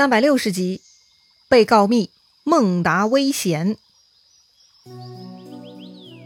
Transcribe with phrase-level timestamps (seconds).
[0.00, 0.80] 三百六十集，
[1.46, 2.08] 被告密，
[2.42, 3.76] 孟达危险。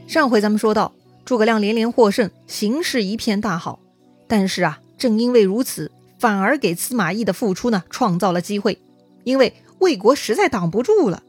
[0.07, 3.81] 上回咱们说到，诸葛亮连连获胜，形势一片大好。
[4.29, 5.91] 但是啊，正因为如此，
[6.21, 8.79] 反而给司马懿的复出呢创造了机会。
[9.25, 11.25] 因为魏国实在挡不住了，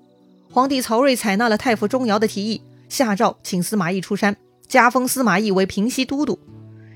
[0.52, 4.38] 皇帝曹睿采纳了太傅钟繇的提议，下诏请司马懿出山，
[4.68, 6.38] 加封司马懿为平西都督。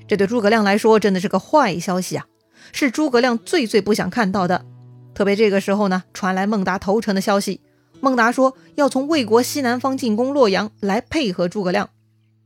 [0.06, 2.28] 这对诸葛亮来说，真的是个坏消息啊，
[2.70, 4.64] 是诸葛亮最最不想看到的。
[5.14, 7.60] 特别这个时候呢，传来孟达投诚的消息。
[8.00, 11.90] 孟达说要从魏国西南方进攻洛阳，来配合诸葛亮。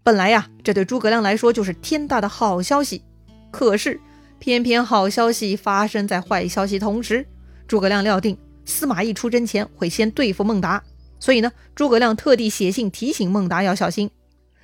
[0.02, 3.02] 本来呀，这对诸葛亮来说就是天大的好消息。
[3.52, 4.00] 可是
[4.40, 7.24] 偏偏好消息发生在坏消息同时。
[7.68, 10.82] 诸葛亮料定司马懿出征前会先对付孟达，
[11.20, 14.10] 所以呢，诸葛亮特地写信提醒孟达要小心。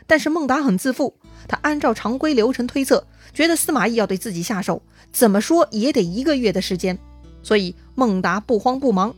[0.06, 1.14] 但是孟达很自负，
[1.46, 4.82] 他按照常规流程推测，觉得司马懿要对自己下手，
[5.12, 6.98] 怎么说也得一个月的时间。
[7.42, 9.14] 所以孟达不慌不忙，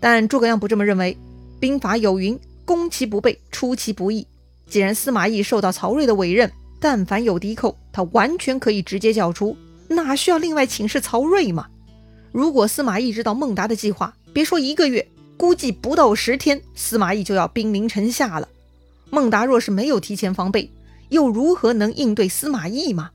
[0.00, 1.16] 但诸葛亮不这么认为。
[1.60, 4.26] 兵法有云：“攻其不备，出其不意。”
[4.68, 9.56] 既然司马懿受到曹睿的委任，但凡有敌寇，他完全可以直接叫出，
[9.88, 11.68] 哪需要另外请示曹睿嘛？
[12.32, 15.06] 如果司马懿知道孟达的计划，别说一个月，
[15.38, 18.48] 估计不到十天，司马懿就要兵临城下了。
[19.08, 20.70] 孟达若是没有提前防备，
[21.08, 23.10] 又如何能应对司马懿嘛？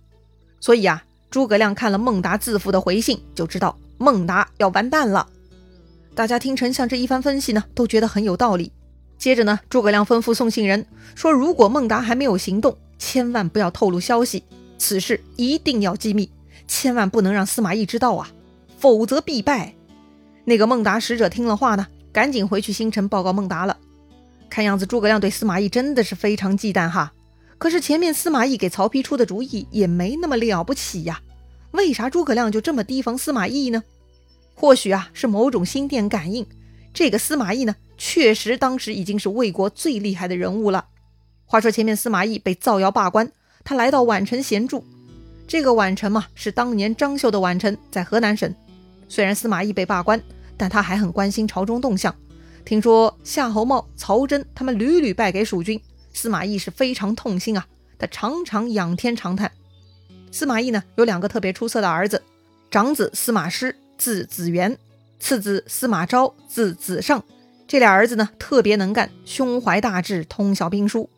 [0.59, 3.77] 所以啊，诸葛亮看了孟达自负的回信，就知道。
[4.01, 5.27] 孟达要完蛋了，
[6.15, 8.71] 大家听丞相这一番分析呢，都觉得很有道理。
[9.17, 14.45] 接着呢，诸葛亮吩咐送信人说，如果孟达还没有行动，千万不要透露消息，
[14.77, 16.31] 此事一定要机密，
[16.65, 18.29] 千万不能让司马懿知道啊，
[18.77, 19.75] 否则必败。
[20.45, 23.75] 那个孟达使者听了话呢，赶紧回去新城报告孟达了。
[24.49, 27.11] 看样子诸葛亮对司马懿真的是非常忌惮哈。
[27.57, 31.19] 可是前面司马懿给曹丕出的主意也没那么了不起呀。
[31.71, 33.83] 为啥诸葛亮就这么提防司马懿呢？
[34.55, 36.45] 或许啊是某种心电感应。
[36.93, 40.87] 这个司马懿呢，确实当时已经是魏国最厉害的人物了。
[41.45, 43.31] 话说前面司马懿被造谣罢官，
[43.63, 44.83] 他来到宛城闲住。
[45.47, 48.53] 这个宛城嘛，是当年张绣的宛城，在河南省。
[49.07, 50.21] 虽然司马懿被罢官，
[50.57, 52.13] 但他还很关心朝中动向。
[52.65, 55.81] 听说夏侯茂、曹真他们屡屡败给蜀军，
[56.13, 57.65] 司马懿是非常痛心啊。
[57.97, 59.51] 他常常仰天长叹。
[60.31, 62.21] 司马懿呢有两个特别出色的儿子，
[62.69, 64.73] 长子司马师，字子元；
[65.19, 67.23] 次子司马昭，字子尚。
[67.67, 71.09] 这俩儿子呢特别能干，胸怀大志，通晓兵书。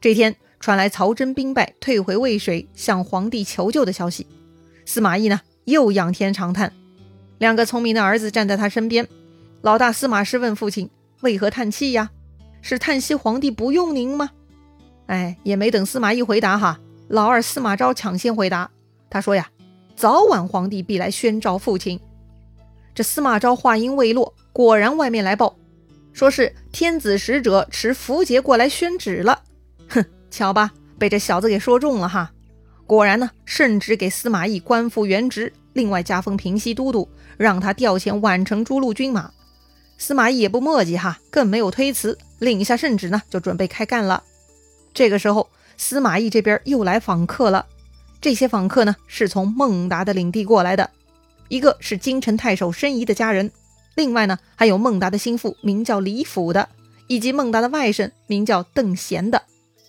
[0.00, 4.26] 这天传来曹真兵败，退回渭水，向皇帝求救的消息。
[4.86, 6.72] 司马懿呢又仰天长叹。
[7.38, 9.08] 两个聪明的儿子站在他身边，
[9.62, 10.88] 老大司马师问父亲
[11.20, 12.10] ：“为何叹气呀？
[12.62, 14.30] 是叹息皇帝不用您吗？”
[15.06, 16.80] 哎，也没等司马懿回答哈。
[17.10, 18.70] 老二司马昭抢先回答，
[19.10, 19.50] 他说：“呀，
[19.96, 21.98] 早晚皇帝必来宣召父亲。”
[22.94, 25.56] 这司马昭话音未落，果然外面来报，
[26.12, 29.42] 说是天子使者持符节过来宣旨了。
[29.88, 32.30] 哼，瞧吧，被这小子给说中了哈。
[32.86, 39.32] 果然呢，圣旨给司马懿官复原职，另外加封平西都督，让他调遣宛城诸路军马。
[39.98, 44.22] 司马懿也不墨迹哈，更没有推辞，领下圣旨呢，就准备开干了。
[44.94, 45.50] 这个时候。
[45.80, 47.64] 司马懿这边又来访客了，
[48.20, 50.90] 这些访客呢是从孟达的领地过来的，
[51.48, 53.50] 一个是京城太守申仪的家人，
[53.94, 56.68] 另外呢还有孟达的心腹名叫李府的，
[57.06, 59.42] 以及孟达的外甥名叫邓贤的，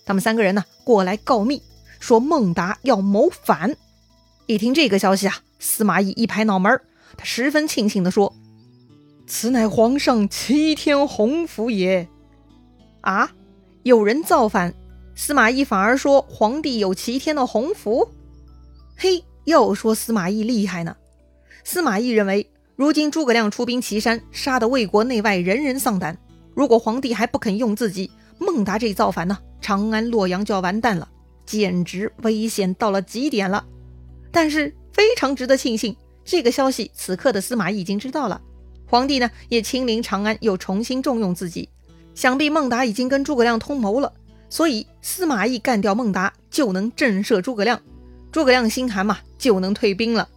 [0.06, 1.62] 他们三个人呢过来告密，
[2.00, 3.76] 说孟达要谋反。
[4.46, 6.80] 一听这个消息啊，司马懿一拍脑门，
[7.18, 8.34] 他十分庆幸地说
[9.28, 12.08] ：“此乃皇上齐天洪福也！
[13.02, 13.30] 啊，
[13.82, 14.72] 有人造反！”
[15.14, 18.08] 司马懿反而说皇帝有齐天的鸿福，
[18.96, 20.96] 嘿，又说司马懿厉害呢。
[21.64, 26.18] 司马懿认为，如今诸葛亮出兵祁山，杀得魏国内外人人丧胆。
[26.54, 31.08] 如果皇帝还不肯用自己，孟达这造反呢，长安、洛阳就要完蛋了，
[31.46, 33.64] 简直危险到了极点了。
[34.30, 35.94] 但是非常值得庆幸，
[36.24, 38.40] 这个消息此刻的司马懿已经知道了。
[38.86, 41.68] 皇帝呢，也亲临长安，又重新重用自己，
[42.14, 44.12] 想必孟达已经跟诸葛亮通谋了。
[44.52, 47.80] 所以司马懿干掉孟达就能震慑诸葛亮，
[48.30, 50.28] 诸葛亮心寒嘛就能退兵了。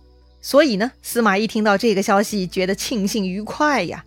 [0.42, 4.06] 所以呢，司马懿听到这个消息，觉得庆幸愉快呀。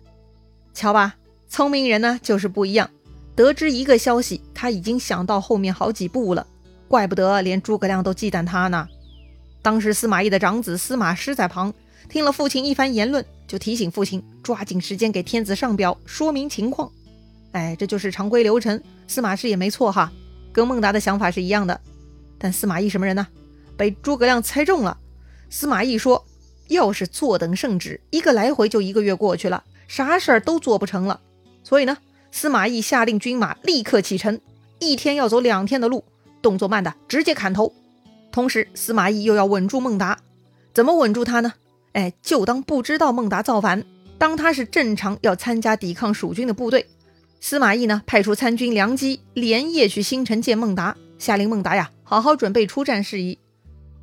[0.73, 1.15] 瞧吧，
[1.47, 2.89] 聪明人呢就是不一样，
[3.35, 6.47] 得知一个消息，他已经想到后面好几步了。
[6.87, 8.87] 怪不得连诸葛亮都忌惮他呢。
[9.61, 11.71] 当时司马懿的长子司马师在旁，
[12.09, 16.91] 听了父亲一番言论，就提醒父亲抓紧时间给天子上表，说明情况。
[17.51, 18.81] 哎，这就是常规流程。
[19.09, 20.11] 司马师也没错哈，
[20.53, 21.81] 跟孟达的想法是一样的。
[22.37, 23.25] 但司马懿什么人呢？
[23.75, 24.99] 被诸葛亮猜中了。
[25.49, 26.23] 司马懿说
[26.69, 31.19] ：“要是坐等圣旨，一个来回就一个月过去了，啥事儿都做不成了。
[31.63, 31.97] 所以呢，
[32.31, 34.39] 司马懿下令军马立刻启程，
[34.77, 36.05] 一天要走两天的路，
[36.39, 37.73] 动作慢的直接砍头。
[38.31, 40.19] 同时，司马懿又要稳住孟达，
[40.71, 41.53] 怎么稳住他呢？
[41.93, 43.83] 哎，就当不知道孟达造反，
[44.19, 46.85] 当他是正常要参加抵抗蜀军的部队。
[47.41, 53.39] 司马懿呢，派出参军梁基连夜去新城见孟达，下令孟达呀，好好准备出战事宜。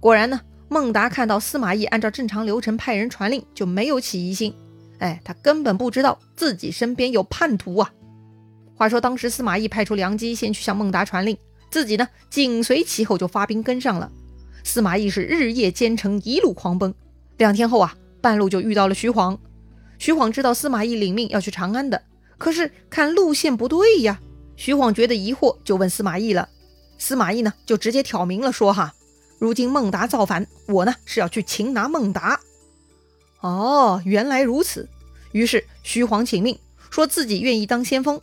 [0.00, 4.54] 果然呢，孟达看到司马懿按照正常流程派人传令，就没有起疑心。
[4.98, 7.92] 哎，他根本不知道自己身边有叛徒啊！
[8.74, 11.36] 话说当时司马懿派出梁基先去向孟达传令，
[11.70, 14.10] 自己呢紧随其后就发兵跟上了。
[14.64, 16.94] 司马懿是日夜兼程，一路狂奔。
[17.36, 19.38] 两天后啊，半路就遇到了徐晃。
[19.98, 22.02] 徐晃知道司马懿领命要去长安的，
[22.38, 24.20] 可是看路线不对呀。
[24.56, 26.48] 徐晃觉得疑惑，就问司马懿了。
[26.98, 28.94] 司马懿呢就直接挑明了说：“哈，
[29.38, 32.40] 如今孟达造反，我呢是要去擒拿孟达。”
[33.40, 34.88] 哦，原来如此。
[35.32, 36.58] 于是徐晃请命，
[36.90, 38.18] 说自己愿意当先锋。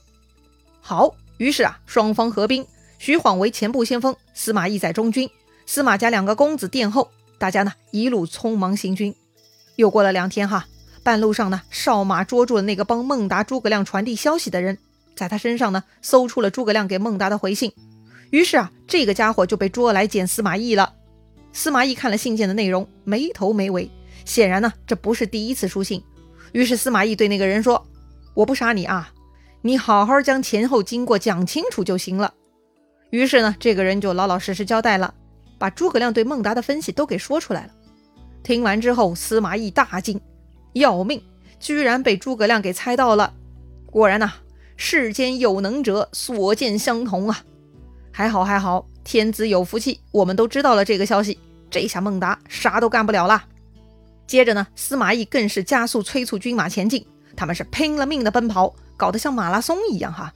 [0.81, 2.65] 好，于是啊，双方合兵，
[2.97, 5.29] 徐晃为前部先锋，司马懿在中军，
[5.67, 7.11] 司马家两个公子殿后。
[7.37, 9.13] 大家呢一路匆忙行军。
[9.75, 10.67] 又过了两天哈，
[11.03, 14.77] 半路上呢，哨马捉住了那个帮孟达、诸葛亮传递消息的人，
[15.15, 17.73] 在他身上呢搜出了诸葛亮给孟达的回信。
[18.31, 20.93] 于是啊，这个家伙就被捉来见司马懿了。
[21.51, 23.89] 司马懿看了信件的内容，没头没尾。
[24.25, 26.01] 显然呢，这不是第一次书信。
[26.53, 27.85] 于是司马懿对那个人说
[28.33, 29.11] ：“我不杀你啊，
[29.61, 32.33] 你好好将前后经过讲清楚就行了。”
[33.11, 35.13] 于是呢，这个人就老老实实交代了，
[35.59, 37.73] 把诸葛亮对孟达的分析都给说出来了。
[38.41, 40.19] 听完之后，司马懿大惊，
[40.73, 41.21] 要命，
[41.59, 43.33] 居然被诸葛亮给猜到了。
[43.85, 44.33] 果然呐，
[44.75, 47.43] 世间有能者，所见相同啊。
[48.11, 51.39] 还好还好，天子有福气，我们都知道了这个消息。
[51.71, 53.43] 这下孟达啥都干不了了。
[54.27, 57.05] 接着呢，司马懿更是加速催促军马前进，
[57.35, 60.33] 他们是拼了命的奔跑，搞得像马拉松一样哈。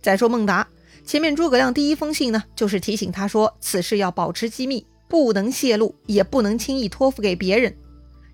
[0.00, 0.66] 再说孟达，
[1.04, 7.74] 前面诸葛亮第一封信呢，就是提醒他说此事要保持机密，不能泄露，也不能轻易托付给别人。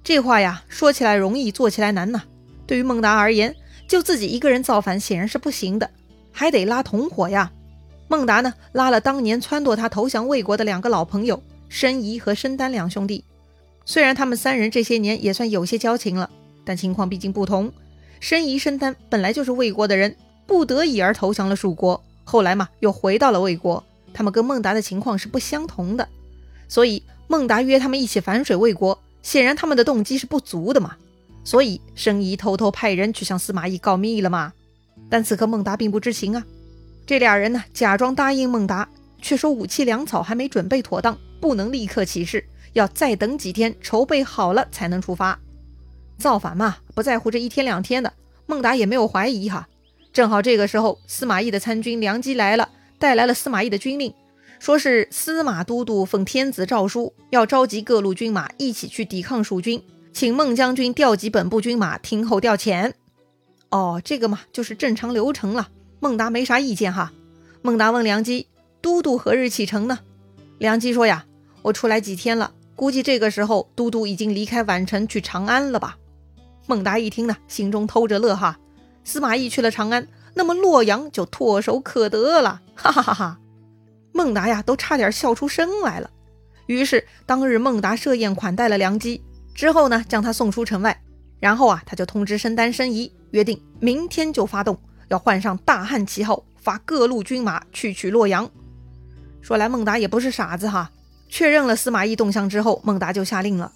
[0.02, 2.22] 这话呀，说起来容易，做起来难呐。
[2.66, 3.54] 对于孟达而言，
[3.86, 5.90] 就自己一个人造反显然是不行的，
[6.32, 7.50] 还得拉同伙呀。
[8.08, 13.22] 孟达呢，拉了当年撺掇他投降魏国的两个老朋友申仪和申丹两兄弟。
[13.84, 16.30] 虽然他们三人这些年也算有些交情了，
[16.64, 17.70] 但情况毕竟不同。
[18.20, 20.16] 申仪、申丹本来就是魏国的人，
[20.46, 23.84] 不得已而投降了蜀国，后来嘛又回到了魏国。
[24.12, 26.08] 他们跟孟达的情况是不相同的，
[26.66, 28.98] 所以孟达约他们一起反水魏国，
[29.28, 30.96] 显然他们的动机是不足的嘛。
[31.44, 34.54] 所以申仪偷偷派人去向司马懿告密了嘛。
[35.10, 36.42] 但此刻孟达并不知情啊。
[37.06, 38.88] 这俩人呢，假装答应孟达，
[39.20, 42.42] 却说武器粮草还没准备妥当，不能立刻起事。
[42.72, 45.38] 要再等几天，筹备好了才能出发。
[46.16, 48.10] 造反嘛，不在乎这一天两天的。
[48.46, 49.68] 孟达也没有怀疑哈。
[50.10, 54.14] 正好这个时候，司马懿的参军梁基来了，带来了司马懿的军令，
[54.58, 59.82] 说是司马都督奉天子诏书，要召集各路军马一起去抵抗蜀军，
[60.12, 62.92] 请孟将军调集本部军马，听候调遣。
[63.70, 65.68] 哦，这个嘛，就是正常流程了。
[66.00, 67.12] 孟达没啥意见哈。
[67.62, 68.48] 孟达问梁基
[68.80, 69.98] ：“都督何日启程呢？”
[70.58, 71.26] 梁基说：“呀，
[71.62, 75.98] 我出来几天了。”估计这个时候，都督已经离开宛城去长安了吧？
[76.66, 78.58] 孟达一听呢，心中偷着乐哈。
[79.04, 83.40] 司马懿去了长安，那么洛阳就唾手可得了，哈哈哈哈！
[84.12, 86.10] 孟达呀，都差点笑出声来了。
[86.66, 89.22] 于是当日孟达设宴款待了梁基，
[89.54, 91.00] 之后呢，将他送出城外，
[91.40, 98.50] 然后啊，他就通知申丹、申仪，约定明天就发动，要换上大汉旗号，发各路军马去取洛阳。
[99.40, 100.90] 说来孟达也不是傻子哈。
[101.30, 103.70] 确认了司马懿动向之后，孟达就下令了。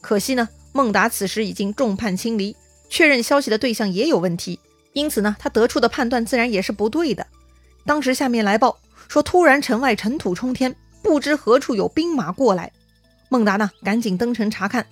[0.00, 2.56] 可惜呢，孟达此时已经众叛亲离，
[2.88, 4.60] 确认消息的对象也有问题，
[4.92, 7.26] 因此呢，他得出的判断自然也是不对的。
[7.84, 12.72] 当时下面来报说，突然城外尘土冲天，不知何处有兵马过来。
[13.28, 14.86] 孟达呢，赶紧登城查看，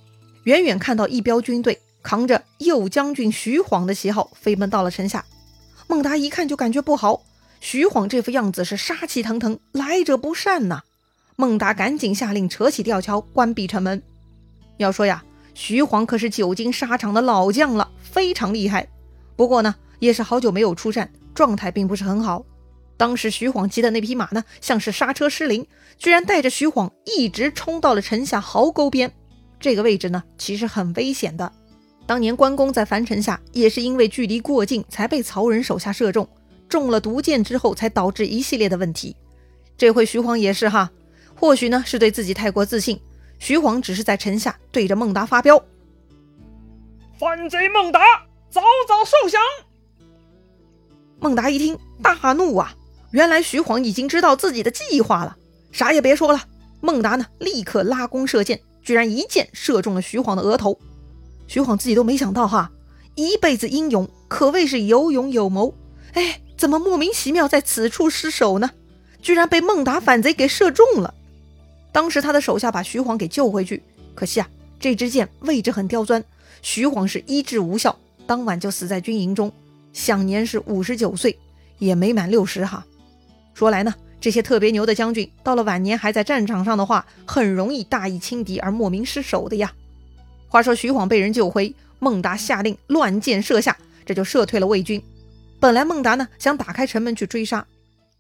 [0.45, 5.25] 远远看到一彪军队扛着右将军徐晃的旗号飞奔到了城下。
[5.87, 7.23] 孟达一看就感觉不好，
[7.61, 10.83] 徐晃这副样子是杀气腾腾，来者不善呐。
[11.37, 14.03] 孟达赶紧下令扯起吊桥，关闭城门。
[14.79, 15.23] 要说呀，
[15.55, 18.89] 徐晃可是久经沙场的老将了，非常厉害。
[19.37, 22.45] 不过呢，也是好久没有出战，状态并不是很好。
[22.97, 25.67] 当时徐晃骑的那匹马呢，像是刹车失灵，
[25.99, 29.13] 居然带着徐晃一直冲到了城下壕沟边。
[29.59, 31.53] 这个位置呢，其实很危险的。
[32.07, 36.29] 当年关公在樊城下，也是因为距离过近，才被曹仁手下射中，
[36.69, 39.17] 中了毒箭之后，才导致一系列的问题。
[39.77, 40.91] 这回徐晃也是哈。
[41.37, 43.01] 或许呢是对自己太过自信，
[43.41, 45.61] 徐晃只是在城下对着孟达发飙，
[47.19, 48.01] 反贼孟达，
[48.51, 49.41] 早早受降！
[51.19, 52.73] 孟达一听，大怒啊！
[53.15, 55.37] 原来徐晃已经知道自己的计划了，
[55.71, 56.49] 啥也别说了。
[56.81, 60.77] 孟达呢，立刻拉弓射箭，居然一箭射中了徐晃的额头。
[61.47, 62.73] 徐晃自己都没想到哈，
[63.15, 65.73] 一辈子英勇，可谓是有勇有谋。
[66.15, 68.73] 哎，怎么莫名其妙在此处失手呢？
[69.23, 71.15] 居然被孟达反贼给射中了。
[71.93, 73.81] 当时他的手下把徐晃给救回去，
[74.17, 74.49] 可惜啊，
[74.81, 76.21] 这支箭位置很刁钻，
[76.63, 79.53] 徐晃是医治无效，当晚就死在军营中，
[79.93, 81.39] 享年是五十九岁，
[81.79, 82.85] 也没满六十哈。
[83.55, 89.73] 说来呢，这些特别牛的将军，到了晚年还在战场上的话，很容易大意轻敌而莫名失手的呀。
[90.49, 95.03] 话说徐晃被人救回，孟达下令乱箭射下，这就射退了魏军。
[95.61, 97.67] 本来孟达呢想打开城门去追杀，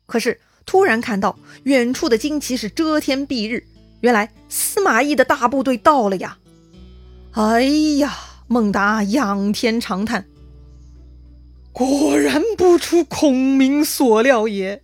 [0.06, 3.64] 可是突然看到远处的旌旗是遮天蔽日，
[4.00, 6.38] 原来司马懿的大部队到了呀！
[7.32, 7.62] 哎
[7.98, 10.24] 呀，孟达仰天长叹
[11.72, 14.80] ：“果然不出孔明所料也。”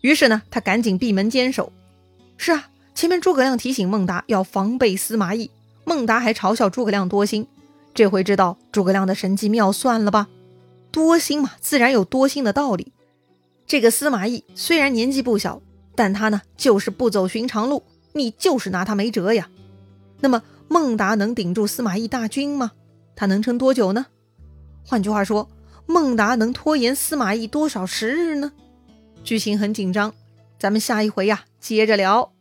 [0.00, 1.72] 于是呢，他赶紧闭门坚守。
[2.36, 5.50] 是啊，前面诸葛亮提醒孟达要防备司马懿。
[5.84, 7.46] 孟达还嘲笑诸葛亮多心，
[7.94, 10.28] 这回知道诸葛亮的神机妙算了吧？
[10.90, 12.92] 多心嘛，自然有多心的道理。
[13.66, 15.60] 这个司马懿虽然年纪不小，
[15.94, 19.48] 但他呢就是不走寻常路，你就是拿他没辙呀。
[20.20, 22.72] 那么孟达能顶住司马懿大军吗？
[23.16, 24.06] 他能撑多久呢？
[24.86, 25.48] 换句话说，
[25.86, 28.52] 孟达能拖延司马懿多少时日呢？
[29.28, 30.14] 剧情很紧张，
[30.58, 32.32] 咱们下一回呀接着聊。